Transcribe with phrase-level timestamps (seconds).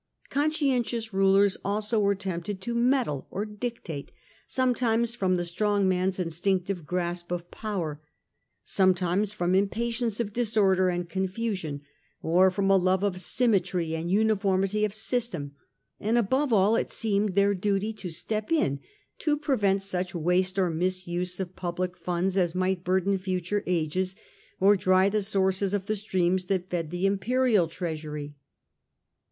[0.31, 4.11] Conscientious rulers also were tempted to meddle or dictate,
[4.47, 8.01] sometimes from the strong man^s instinctive grasp of power,
[8.63, 11.81] sometimes from impatience of disorder and confusion,
[12.23, 15.51] or from a love of symmetry and uniformity of system;
[15.99, 18.79] and above all it seemed their duty to step in
[19.19, 24.15] to prevent such waste or misuse of public funds as might burden future ages
[24.59, 28.33] or dry the sources of the streams that fed the imperial treasury.